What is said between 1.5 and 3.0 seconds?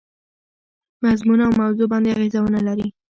موضوع باندي اغېزه ونه لري.